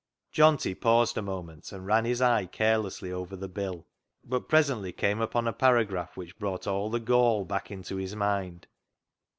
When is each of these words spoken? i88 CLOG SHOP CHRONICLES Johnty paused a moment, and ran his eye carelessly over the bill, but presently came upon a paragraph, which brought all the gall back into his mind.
i88 0.01 0.33
CLOG 0.33 0.33
SHOP 0.33 0.35
CHRONICLES 0.35 0.73
Johnty 0.73 0.81
paused 0.81 1.17
a 1.17 1.21
moment, 1.21 1.71
and 1.71 1.85
ran 1.85 2.05
his 2.05 2.21
eye 2.23 2.45
carelessly 2.47 3.11
over 3.11 3.35
the 3.35 3.47
bill, 3.47 3.85
but 4.23 4.49
presently 4.49 4.91
came 4.91 5.21
upon 5.21 5.47
a 5.47 5.53
paragraph, 5.53 6.17
which 6.17 6.39
brought 6.39 6.65
all 6.65 6.89
the 6.89 6.99
gall 6.99 7.45
back 7.45 7.69
into 7.69 7.97
his 7.97 8.15
mind. 8.15 8.65